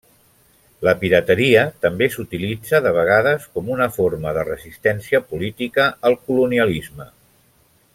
La 0.87 0.93
pirateria 1.01 1.65
també 1.83 2.07
s'utilitzà 2.15 2.81
de 2.87 2.95
vegades 2.97 3.47
com 3.59 3.71
una 3.77 3.89
forma 3.99 4.35
de 4.39 4.49
resistència 4.51 5.23
política 5.35 5.89
al 6.11 6.23
colonialisme. 6.31 7.13